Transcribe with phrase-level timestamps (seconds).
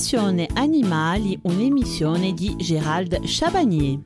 [0.00, 3.98] Passione Animali, un'emissione di Gérald Chabagnier.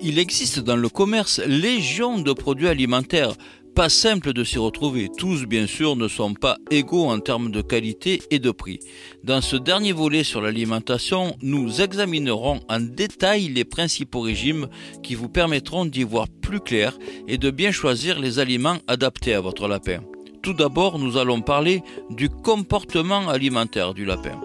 [0.00, 3.34] Il existe dans le commerce légion de produits alimentaires
[3.76, 5.08] pas simple de s'y retrouver.
[5.16, 8.80] Tous, bien sûr, ne sont pas égaux en termes de qualité et de prix.
[9.22, 14.66] Dans ce dernier volet sur l'alimentation, nous examinerons en détail les principaux régimes
[15.04, 16.98] qui vous permettront d'y voir plus clair
[17.28, 20.00] et de bien choisir les aliments adaptés à votre lapin.
[20.46, 24.40] Tout d'abord, nous allons parler du comportement alimentaire du lapin.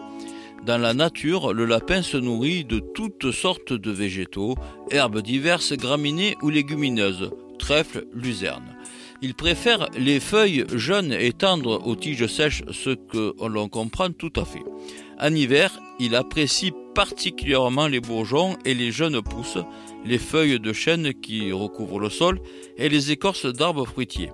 [0.65, 4.55] Dans la nature, le lapin se nourrit de toutes sortes de végétaux,
[4.89, 7.29] herbes diverses, graminées ou légumineuses,
[7.59, 8.75] trèfle, luzerne.
[9.21, 14.33] Il préfère les feuilles jeunes et tendres aux tiges sèches, ce que l'on comprend tout
[14.37, 14.63] à fait.
[15.19, 19.59] En hiver, il apprécie particulièrement les bourgeons et les jeunes pousses,
[20.03, 22.39] les feuilles de chêne qui recouvrent le sol
[22.75, 24.31] et les écorces d'arbres fruitiers.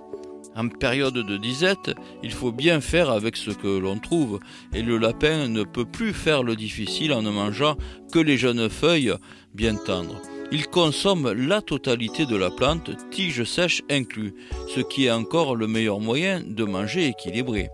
[0.58, 1.92] En période de disette,
[2.24, 4.40] il faut bien faire avec ce que l'on trouve,
[4.74, 7.76] et le lapin ne peut plus faire le difficile en ne mangeant
[8.12, 9.14] que les jeunes feuilles
[9.54, 10.20] bien tendres.
[10.50, 14.34] Il consomme la totalité de la plante, tiges sèches inclus,
[14.66, 17.68] ce qui est encore le meilleur moyen de manger équilibré.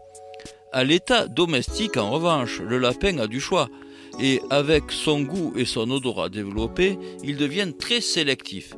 [0.70, 3.70] À l'état domestique, en revanche, le lapin a du choix,
[4.20, 8.74] et avec son goût et son odorat développé, il devient très sélectif.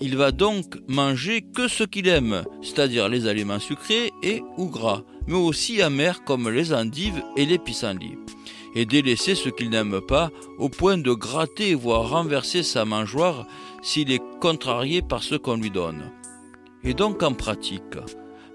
[0.00, 5.02] Il va donc manger que ce qu'il aime, c'est-à-dire les aliments sucrés et ou gras,
[5.26, 8.18] mais aussi amers comme les endives et les pissenlits
[8.74, 13.46] et délaisser ce qu'il n'aime pas au point de gratter voire renverser sa mangeoire
[13.82, 16.10] s'il est contrarié par ce qu'on lui donne.
[16.84, 17.96] Et donc en pratique,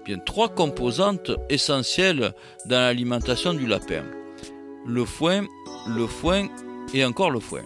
[0.04, 2.32] bien trois composantes essentielles
[2.66, 4.04] dans l'alimentation du lapin.
[4.86, 5.46] Le foin,
[5.86, 6.48] le foin
[6.94, 7.62] et encore le foin.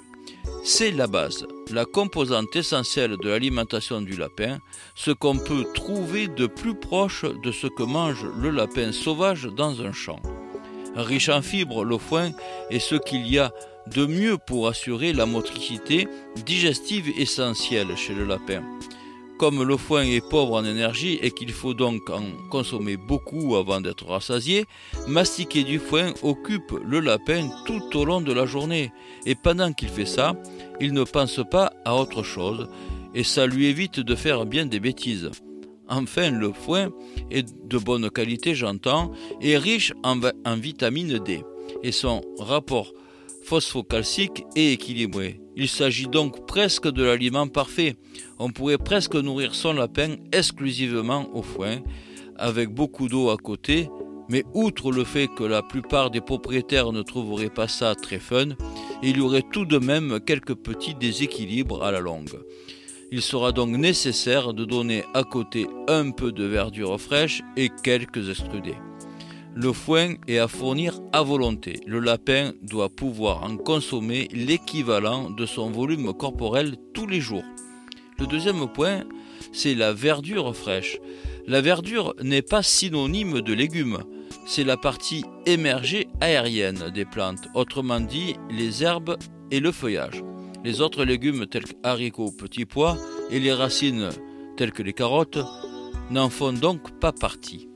[0.64, 4.58] C'est la base, la composante essentielle de l'alimentation du lapin,
[4.94, 9.82] ce qu'on peut trouver de plus proche de ce que mange le lapin sauvage dans
[9.82, 10.20] un champ
[10.94, 12.30] riche en fibres, le foin
[12.70, 13.52] est ce qu'il y a
[13.86, 16.08] de mieux pour assurer la motricité
[16.44, 18.62] digestive essentielle chez le lapin.
[19.38, 23.80] Comme le foin est pauvre en énergie et qu'il faut donc en consommer beaucoup avant
[23.80, 24.66] d'être rassasié,
[25.08, 28.92] mastiquer du foin occupe le lapin tout au long de la journée.
[29.26, 30.34] Et pendant qu'il fait ça,
[30.80, 32.68] il ne pense pas à autre chose
[33.14, 35.30] et ça lui évite de faire bien des bêtises.
[35.88, 36.90] Enfin, le foin
[37.30, 40.18] est de bonne qualité, j'entends, et riche en,
[40.56, 41.44] vitamine D.
[41.82, 42.92] Et son rapport
[43.44, 45.40] phosphocalcique est équilibré.
[45.56, 47.96] Il s'agit donc presque de l'aliment parfait.
[48.38, 51.80] On pourrait presque nourrir son lapin exclusivement au foin,
[52.36, 53.88] avec beaucoup d'eau à côté,
[54.28, 58.48] mais outre le fait que la plupart des propriétaires ne trouveraient pas ça très fun,
[59.02, 62.40] il y aurait tout de même quelques petits déséquilibres à la longue.
[63.10, 68.30] Il sera donc nécessaire de donner à côté un peu de verdure fraîche et quelques
[68.30, 68.76] extrudés.
[69.54, 71.80] Le foin est à fournir à volonté.
[71.86, 77.44] Le lapin doit pouvoir en consommer l'équivalent de son volume corporel tous les jours.
[78.18, 79.04] Le deuxième point,
[79.52, 80.98] c'est la verdure fraîche.
[81.46, 83.98] La verdure n'est pas synonyme de légumes,
[84.46, 89.18] c'est la partie émergée aérienne des plantes, autrement dit les herbes
[89.50, 90.22] et le feuillage.
[90.64, 92.96] Les autres légumes tels que haricots, petits pois
[93.30, 94.10] et les racines
[94.56, 95.38] telles que les carottes
[96.10, 97.68] n'en font donc pas partie.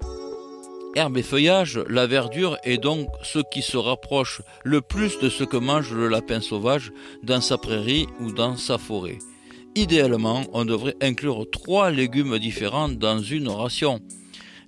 [0.97, 5.45] Herbe et feuillage, la verdure est donc ce qui se rapproche le plus de ce
[5.45, 6.91] que mange le lapin sauvage
[7.23, 9.19] dans sa prairie ou dans sa forêt.
[9.75, 14.01] Idéalement, on devrait inclure trois légumes différents dans une ration.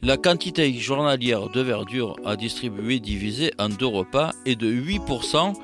[0.03, 5.55] La quantité journalière de verdure à distribuer divisée en deux repas est de 8%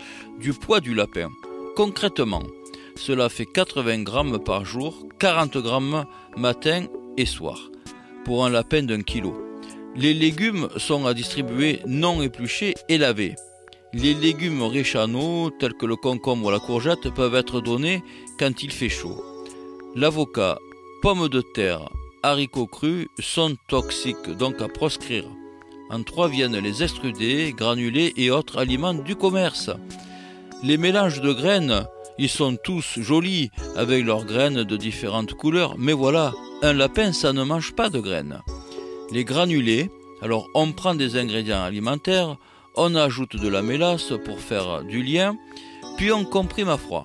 [0.40, 1.28] du poids du lapin.
[1.76, 2.42] Concrètement,
[2.96, 6.06] cela fait 80 grammes par jour, 40 grammes
[6.38, 6.86] matin
[7.18, 7.70] et soir,
[8.24, 9.43] pour un lapin d'un kilo.
[9.96, 13.36] Les légumes sont à distribuer non épluchés et lavés.
[13.92, 18.02] Les légumes riches en eau, tels que le concombre ou la courgette, peuvent être donnés
[18.36, 19.22] quand il fait chaud.
[19.94, 20.58] L'avocat,
[21.00, 21.88] pommes de terre,
[22.24, 25.26] haricots crus sont toxiques, donc à proscrire.
[25.90, 29.70] En trois viennent les extrudés, granulés et autres aliments du commerce.
[30.64, 31.86] Les mélanges de graines,
[32.18, 36.32] ils sont tous jolis avec leurs graines de différentes couleurs, mais voilà,
[36.62, 38.40] un lapin ça ne mange pas de graines.
[39.12, 39.90] Les granulés,
[40.22, 42.36] alors on prend des ingrédients alimentaires,
[42.76, 45.36] on ajoute de la mélasse pour faire du lien,
[45.96, 47.04] puis on comprime à froid.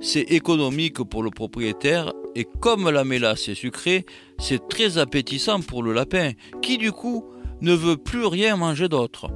[0.00, 4.06] C'est économique pour le propriétaire et comme la mélasse est sucrée,
[4.38, 7.24] c'est très appétissant pour le lapin qui du coup
[7.60, 9.28] ne veut plus rien manger d'autre.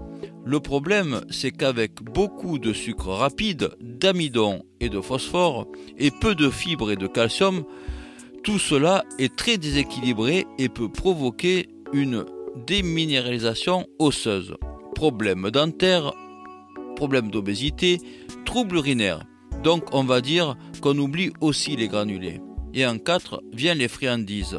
[0.45, 5.67] Le problème, c'est qu'avec beaucoup de sucre rapide, d'amidon et de phosphore,
[5.99, 7.65] et peu de fibres et de calcium,
[8.45, 12.25] tout cela est très déséquilibré et peut provoquer une
[12.67, 14.55] déminéralisation osseuse.
[14.95, 16.13] problèmes dentaires,
[16.97, 17.99] problèmes d'obésité,
[18.45, 19.25] troubles urinaires.
[19.63, 22.41] Donc on va dire qu'on oublie aussi les granulés.
[22.75, 24.59] Et en 4 vient les friandises.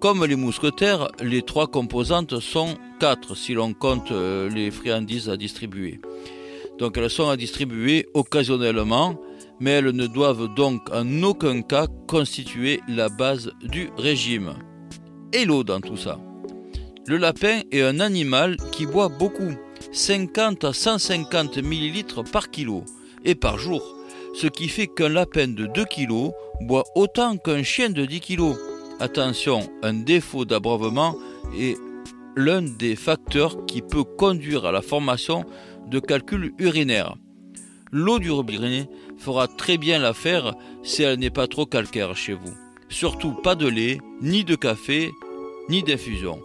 [0.00, 5.36] Comme les mousquetaires, les trois composantes sont 4 si l'on compte euh, les friandises à
[5.36, 6.00] distribuer.
[6.78, 9.20] Donc elles sont à distribuer occasionnellement,
[9.60, 14.54] mais elles ne doivent donc en aucun cas constituer la base du régime.
[15.32, 16.18] Et l'eau dans tout ça.
[17.10, 19.50] Le lapin est un animal qui boit beaucoup,
[19.90, 22.84] 50 à 150 ml par kilo
[23.24, 23.82] et par jour,
[24.32, 26.30] ce qui fait qu'un lapin de 2 kg
[26.60, 28.52] boit autant qu'un chien de 10 kg.
[29.00, 31.16] Attention, un défaut d'abreuvement
[31.58, 31.76] est
[32.36, 35.44] l'un des facteurs qui peut conduire à la formation
[35.88, 37.16] de calculs urinaires.
[37.90, 40.54] L'eau du robinet fera très bien l'affaire
[40.84, 42.54] si elle n'est pas trop calcaire chez vous.
[42.88, 45.10] Surtout pas de lait, ni de café,
[45.68, 46.40] ni d'infusion.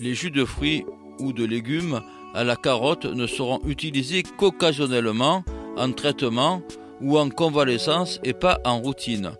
[0.00, 0.86] Les jus de fruits
[1.18, 2.00] ou de légumes
[2.32, 5.44] à la carotte ne seront utilisés qu'occasionnellement
[5.76, 6.62] en traitement
[7.02, 9.32] ou en convalescence et pas en routine.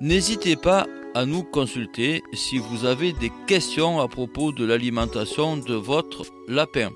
[0.00, 0.86] N'hésitez pas
[1.16, 6.90] à nous consulter si vous avez des questions à propos de l'alimentation de votre lapin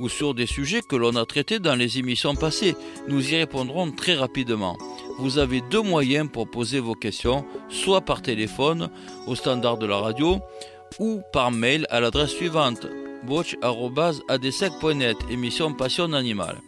[0.00, 2.74] ou sur des sujets que l'on a traités dans les émissions passées.
[3.06, 4.76] Nous y répondrons très rapidement.
[5.20, 8.90] Vous avez deux moyens pour poser vos questions, soit par téléphone
[9.28, 10.40] au standard de la radio
[10.98, 12.86] ou par mail à l'adresse suivante
[13.26, 16.58] watch.adsec.net émission Passion Animale.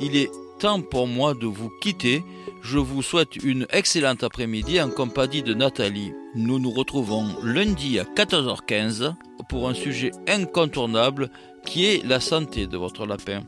[0.00, 2.22] Il est temps pour moi de vous quitter.
[2.62, 6.12] Je vous souhaite une excellente après-midi en compagnie de Nathalie.
[6.34, 9.14] Nous nous retrouvons lundi à 14h15
[9.48, 11.30] pour un sujet incontournable
[11.64, 13.42] qui est la santé de votre lapin.